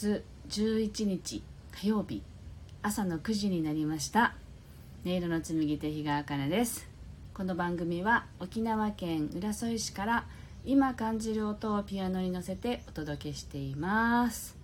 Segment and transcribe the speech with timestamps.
[0.00, 2.22] 11日火曜日。
[2.80, 4.34] 朝の9時になりました。
[5.04, 6.88] 音色の紡手日川茜です。
[7.34, 10.24] この番組は沖縄県浦添市から
[10.64, 14.56] 今感じる音をピアノに乗せてお届けしています。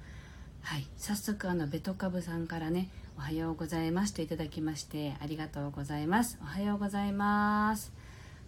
[0.63, 0.87] はい。
[0.97, 6.39] 早速あのベトカブさんからねおはようございますといただきましてありがとうございます。
[6.41, 7.93] おはようございます。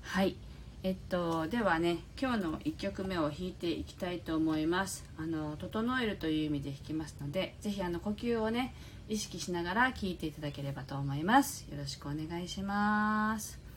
[0.01, 0.37] はい。
[0.85, 5.05] えっと、ではね今日の1曲目を弾いていきたいと思います。
[5.17, 8.75] あの整えるという意味で弾きますので是非あの呼吸をね
[9.09, 11.67] 意識しながら聴いていただければと思います。
[11.71, 13.68] よろしくお願いします。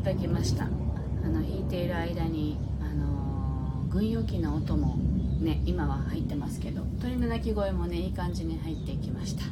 [0.00, 0.64] いただきました。
[0.64, 0.68] あ
[1.28, 4.96] の弾いている間に、あのー、軍用機の音も
[5.42, 9.42] ね今は入ってますけど鳥の鳴き声もねいい感じに入っていきました。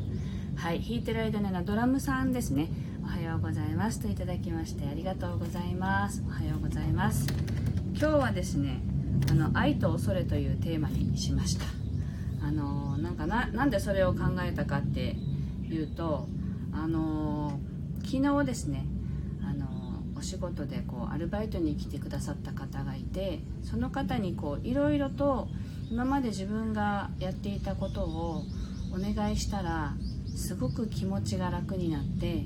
[0.56, 2.70] はい弾いてる間にドラムさんですね。
[3.04, 4.00] おはようございます。
[4.00, 6.24] といただきましてありがとうございます。
[6.26, 7.26] おはようございます。
[7.92, 8.80] 今日はですね
[9.30, 11.66] あの愛と恐れというテーマにしました。
[12.42, 15.14] あのー、なんかななんでそれを考えたかって
[15.68, 16.26] いうと
[16.72, 18.86] あのー、昨日ですね
[20.18, 25.48] お仕事でこうアルバイトに来てくださった方がいてその方にこういろいろと
[25.90, 28.42] 今まで自分がやっていたことを
[28.92, 29.94] お願いしたら
[30.34, 32.44] すごく気持ちが楽になって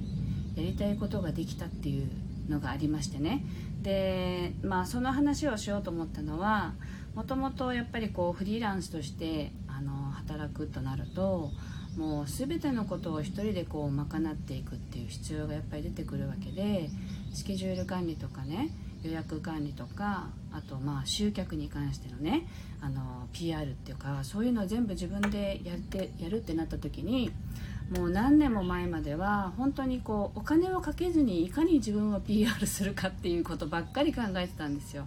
[0.55, 2.11] やりたいことができたっていう
[2.49, 3.45] のがありましてね。
[3.83, 6.75] でまあその話をしようと思ったのは
[7.15, 11.51] もともとやっぱりこうフリーランスとしてあの働くとなると
[11.97, 16.89] もう全てのことを一人でこう賄っていくっていう必要がやっぱり出てくるわけで
[17.33, 18.71] スケジュール管理とかね
[19.03, 22.47] 予約管理とかあとまあ集客に関してのね
[22.81, 27.33] あの PR っていうかそういうのを全部自分でやってやるってなった時に
[27.91, 35.07] もう何年も前までは本当にこうお金をかけずにいかに自分を PR するかっていうことばっかり考えてたんですよ。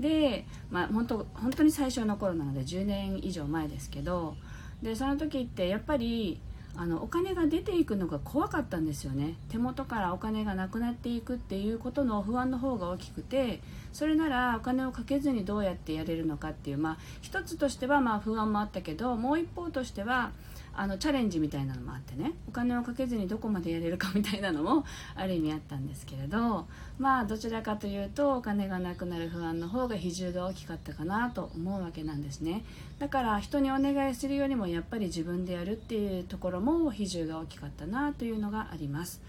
[0.00, 4.36] で、まあ、本当本当に最初の頃なので10年以上前ですけど
[4.82, 6.40] でその時ってやっぱり
[6.76, 9.34] あのお金が出ていくのが怖かったんですよね。
[9.48, 13.60] 手元からお金がなくなっていくっていうことの不安の方が大きくて
[13.92, 20.32] それならお金をかけずにどうやってやれるのかっていうまあ一つとしてはまあ不安もあったけどもう一方としては
[20.76, 24.84] あのチャレンジみたいなのもあってねお金をかけずにどこまでやれるかみたいなのも
[25.14, 26.66] ある意味あったんですけれど
[26.98, 32.64] まあどちらかというとお金がなくなる不安の方が比重が大きかったかなと思うわけなんですね。
[32.98, 39.20] だから人にお願いするよりもやっぱり自分でやるっていうところも比重が大きかったなというのがあります。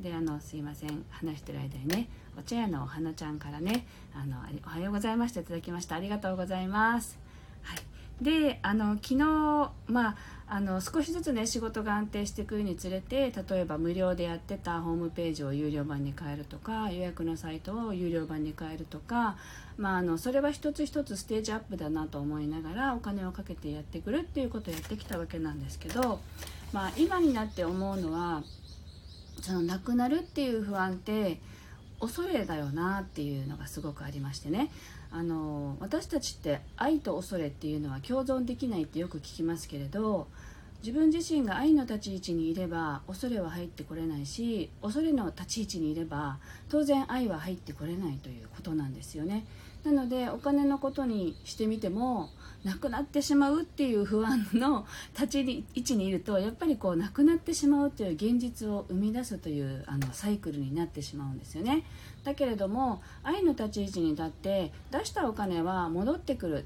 [0.00, 1.04] であのすいません。
[1.10, 4.36] 話してる間にねお茶屋のお花ちゃんからねあの
[4.66, 5.96] おはようございましたいただきました。
[5.96, 7.18] ありがとうございます。
[7.62, 7.78] はい。
[8.22, 10.16] であの昨日、まあ、
[10.54, 19.38] あの少しずつね仕事が安定してくるにつれて例えば無料でやってたホームページを有料版に変えるとか予約のサイトを有料版に変えるとか、
[19.78, 26.20] まあ、あのそれは一つ一つステージアップだなと思いながらお金をかけてやってくるっていうことをやってきたわけなんですけど、
[26.74, 28.42] まあ、今になって思うのは
[29.40, 31.40] そのなくなるっていう不安って
[31.98, 34.70] 恐れだよなっていうのがすごくありましてね。
[35.14, 40.26] あの私たちって愛と恐れっていうのは共存できないってよく聞きますけれど
[40.82, 46.38] 自分自身が愛の立ち位置にいれば恐れは入ってこれないし恐れの立ち位置にいれば
[46.68, 49.46] 当然愛は入ってこれないということなんですよね。
[49.84, 52.30] なのでお金のことにしてみても
[52.64, 61.84] なくなってしまうっていう不安の立ち 位置にいるとやっぱりこうなくなってしまうという現実を生み出すというあのサイクルになってしまうんですよね。
[62.22, 66.64] だけれども愛の立ち位置に立って出したお金は戻ってくる。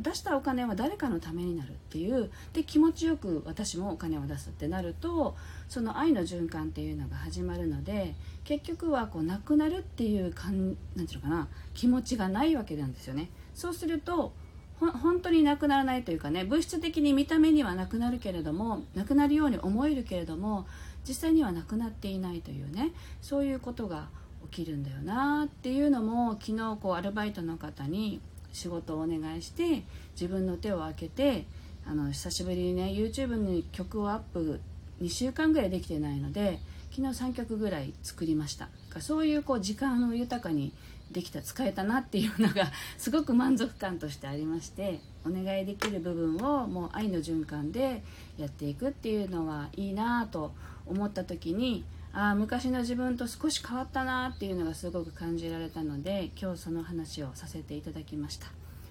[0.00, 5.36] 出したお金は誰かのためになるっていうで気持ちよく私もお金を出すってなると
[5.68, 13.28] その愛の循環っていうのが始まるので結局はこうなくなるっていうかんなんていうのかな気持ちがないわけなんですよね。
[13.54, 14.32] そうすると
[14.78, 20.66] 本当になくならないというかね物質的に見た目にはなくなるけれどもなくなるように思えるけれども
[21.08, 24.08] 実際にはなくなっていないというねそういうことが
[24.52, 28.20] 起きるんだよなっていうのも昨日こうアルバイトの方に
[28.52, 29.82] 仕事をお願いして
[30.12, 31.46] 自分の手を開けて
[31.86, 34.60] あの久しぶりにね YouTube に曲をアップ
[35.00, 36.58] 2週間ぐらいできてないので
[36.96, 38.70] 昨日3曲ぐらい作りました。
[39.00, 40.72] そういうこう時間を豊かに
[41.12, 48.02] できた使えたなっていうのが すごく満足感としてありましてお願いできる部分をもう愛の循環で
[48.38, 50.54] やっていくっていうのはいいなと
[50.86, 51.84] 思った時に
[52.14, 58.46] あ昔の自分と少し変わったなっていうのがすごく感じられたので今日その話をさせていただきました。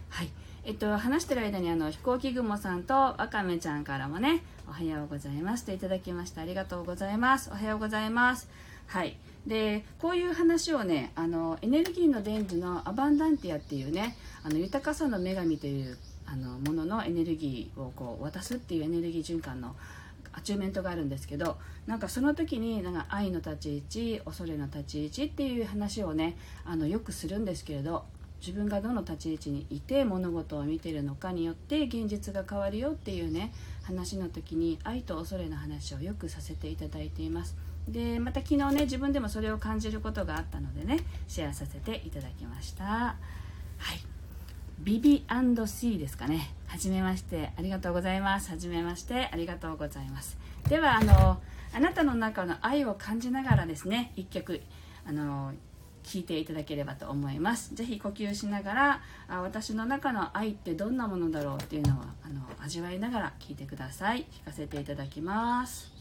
[0.10, 0.30] はい。
[0.68, 7.52] えっと話してる間にあの飛行機雲さんとわかめちゃんからもねおはようございますといただきましたありがとうございます。
[7.52, 8.50] おはようございます。
[8.88, 9.16] はい。
[9.46, 19.76] でこういう話をねあのエネルギーの伝授のアバンダンティアっていうねあの豊かさの女神というあのもののエネルギーをこう渡すっていうエネルギー循環の
[20.34, 28.06] アチューメントがあるんですけどなんかその時になんか愛の立ち位置恐れの立ち位置っていう話をねあのよくするんですけれど
[28.40, 33.52] 自分がどの立ち位置にいて物事を見てるのかによって現実が変わるよっていうね
[33.84, 37.56] 話の時に愛と恐れの話をよくさせていただいています。
[37.88, 42.84] でまた昨日ね自分でもそれを感じることがあったのでねシェアさせていただきました。
[42.86, 43.16] は
[43.94, 44.00] い。
[44.80, 45.26] ビビ
[45.66, 46.54] &C ですかね。
[46.68, 47.52] はじめまして。
[47.58, 48.52] ありがとうございます。
[48.52, 49.30] はじめまして。
[49.32, 50.38] ありがとうございます。
[50.68, 51.40] ではあの
[51.74, 54.62] あなたの中の愛を感じながらですね一曲
[55.08, 55.54] あの
[56.06, 57.74] 聞いていただければと思います。
[57.74, 64.26] 是非呼吸しながらあ私の中の愛ってどんなものだろうっていうのをあの味わいながら聞いてください。
[64.32, 65.92] 聞かせていただきます。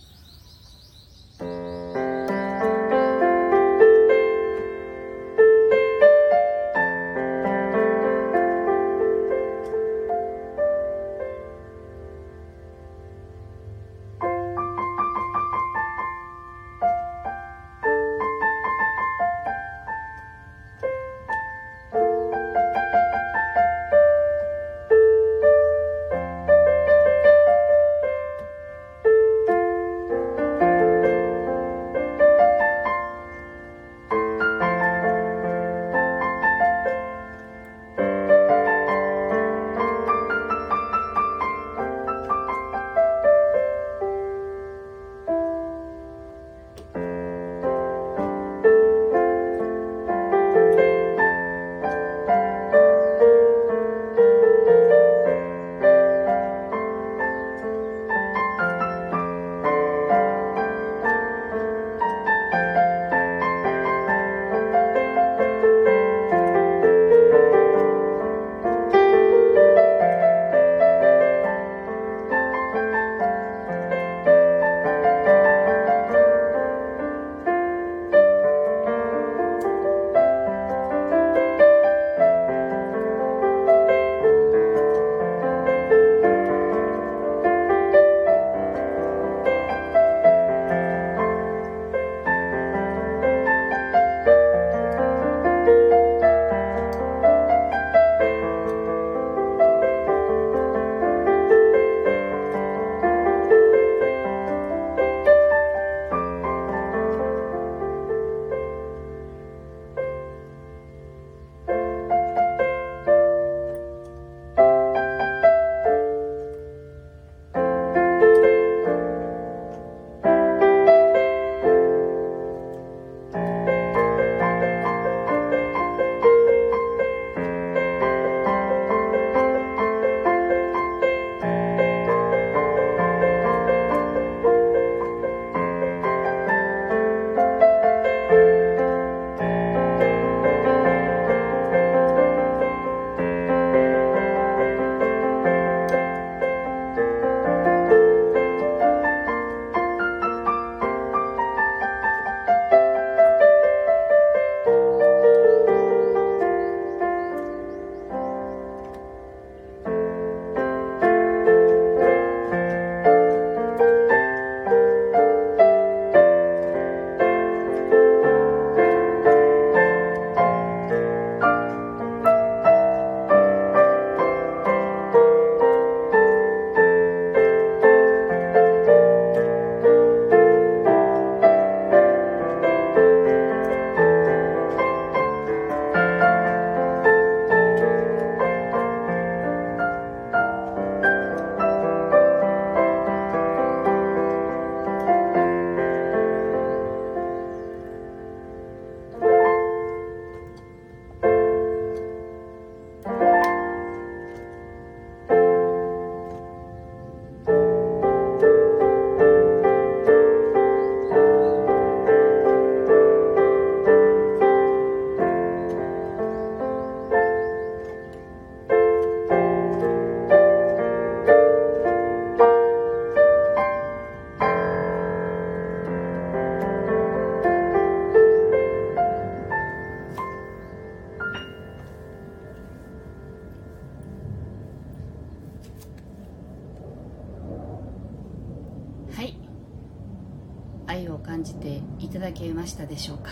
[242.24, 243.30] だけましたでしょうか？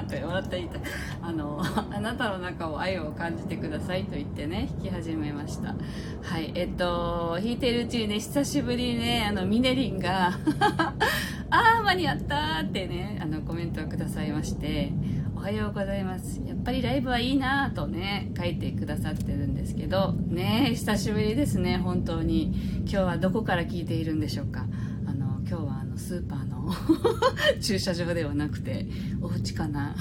[0.00, 0.78] って笑っていた。
[1.20, 5.74] あの あなたの中を愛を感じてくださいと言ってね弾き始めました。
[6.22, 10.28] はいえっと弾いているうちにね久しぶりにねあのミネリンが
[11.50, 14.92] ああ間に合ったってねあのコメントをくださいまして
[15.36, 16.40] おはようございます。
[16.46, 22.52] やっぱりライブはいいなとね書いてくださってるんですけどね久しぶりですね本当に。
[22.82, 24.64] 今日はどこから聞いているんでしょうか？
[25.06, 26.72] あの今日はのスーパーの
[27.60, 28.86] 駐車場ではなくて
[29.20, 29.94] お家かな。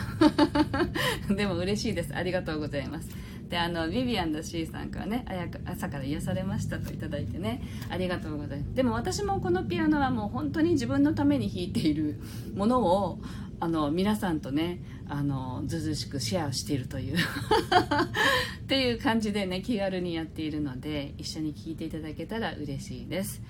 [1.30, 2.16] でも嬉しいです。
[2.16, 3.10] ありがとうございます。
[3.50, 5.26] であのビビアンの C さんからね
[5.66, 8.74] 朝から癒されましたといいてねありがとうございます。
[8.74, 12.20] でも私もこのピアノはもう本当に自分のために弾いている
[12.56, 13.22] ものを
[13.60, 17.18] あの皆さんとねあのずずしくシェアしているという。
[18.64, 23.42] っていう感じでね気軽にやっているので一緒に聴いていただけたら嬉しいです。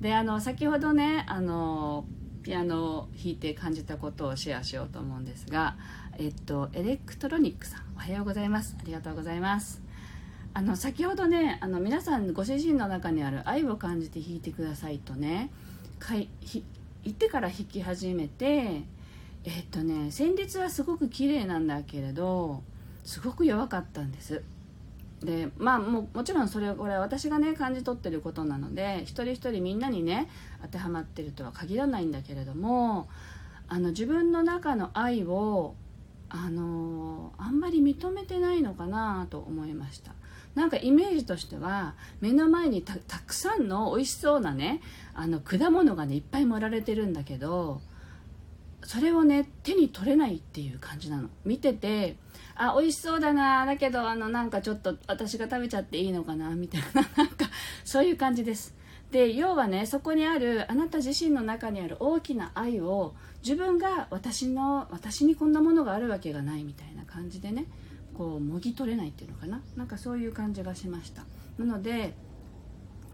[0.00, 2.04] であの先ほどねあの
[2.42, 5.76] ピアノを弾いて感じたことをシェアしようと思うんですが、
[6.18, 8.76] えっと、エレクトロニックさんおはようございます。
[8.80, 9.82] ありがとうございます。
[10.54, 15.50] あの先ほどねあの皆さんご自身の中にある愛を感じて弾いてくださいとね
[15.98, 16.64] かいひ
[17.04, 18.82] 言ってから弾き始めて
[19.44, 22.62] えっとね旋律はすごく綺麗なんだけれど
[23.04, 24.42] すごく弱かったんです。
[25.22, 30.28] でまあももちろんそれこれは私がね感じ取ってることなので一人一人みんなにね
[30.62, 33.08] 当てはまってるとは限らないんだけれども
[33.66, 35.74] あの自分の中の愛を
[36.30, 40.12] あのあんまり認めてないのかなと思いました。
[40.54, 44.80] なんかイメージとしては目の前にたくさんの美味しそうなね
[45.14, 47.80] あの果物がねいっぱい盛られてるんだけど
[48.82, 51.28] それをね手に取れないっていう感じなの。
[51.44, 52.16] 見てて
[52.60, 53.64] あ美味しそうだな。
[53.64, 56.50] だけどあのなんかちょっと私が食べちゃっていいのかな？
[56.50, 57.02] みたいな。
[57.16, 57.46] なんか
[57.84, 58.74] そういう感じです。
[59.12, 67.64] で要はねそこにあるあなた自身の中にある大きな愛を自分が私の私にこんなものがあるわけがないみたいな感じでね
[68.12, 69.62] こうもぎ取れないっていうのかな？
[69.76, 71.24] なんかそういう感じがしました。
[71.58, 72.14] なので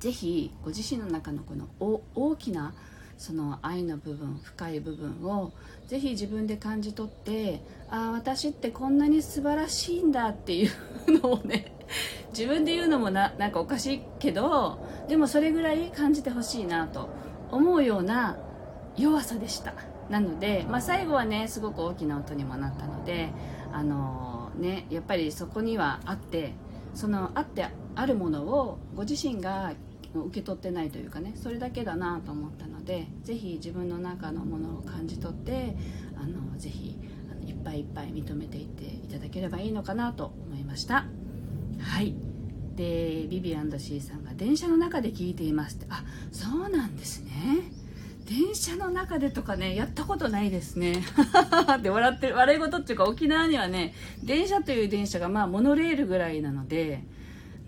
[0.01, 1.69] 是非ご自身の中のこの
[2.15, 2.75] 大きな
[3.19, 5.53] その愛の部分深い部分を
[5.87, 10.71] ぜひ自分で感じ取ってああ私ってこんなに素晴らしいんだっていう
[11.21, 11.73] のをね
[12.31, 14.79] 自分で言うのもななんかおかしいけど
[15.09, 17.09] でもそれぐらい感じてほしいなと
[17.51, 18.37] 思うような
[18.97, 19.75] 弱さでした。
[20.11, 23.31] なので、まあ、最後はねすごく大きな音にもなったので
[23.73, 26.53] あのー、ねやっぱりそこにはあって
[26.95, 29.73] そのあってあるものをご自身が
[30.23, 35.77] 受け取ってないというかねそれだけだなと思ったのでぜひ自分の中のものを感じ取って
[36.17, 36.97] あのぜひ
[37.31, 41.07] あのいっぱいいっぱい認めていっていただければいいのかなと思いました。
[41.81, 42.15] はい。
[42.77, 45.87] でビビアンド &C さんが電車の中で聞いていますって。
[45.91, 47.31] あそうなんですね。
[48.27, 51.05] 電車の中でとかねやったことないですね。
[51.83, 57.05] で笑ってる笑い事っていうか沖縄にはね電車という電車がまあモノレールぐらいなので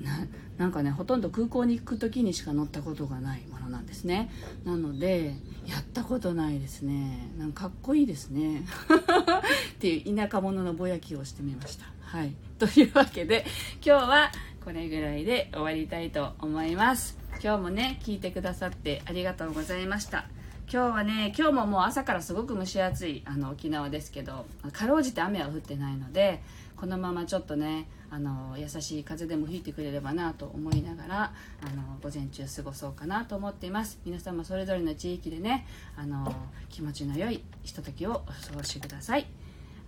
[0.00, 0.26] な
[0.58, 4.30] なんかねほとんど空港に行く時にしか乗ったことがないものなんですね。
[4.64, 5.34] なので
[5.66, 7.30] やったことないですね。
[7.38, 8.64] なんかかっこいいですね。
[9.74, 11.86] っていう田舎者のぼやきをしてみました。
[12.00, 12.34] はい。
[12.58, 13.44] というわけで
[13.84, 14.30] 今日は
[14.64, 17.18] これぐらいで終わりたいと思います。
[17.42, 20.26] 今日もね聞いてくださってありがとうございました。
[20.72, 26.42] 今日はね今日ももう朝からすごく蒸し暑いあの沖縄ですけどかろうじて雨は降ってないので
[26.76, 35.66] このままちょっとねあの優しい風でも吹いてくれればなと思いながらあの午前中過ごそうかなと思っています皆様それぞれの地域でね
[35.96, 36.34] あの
[36.68, 39.26] 気持ちの良いひとときをお過ごしください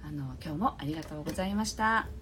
[0.07, 2.18] あの今日もありがとうございました。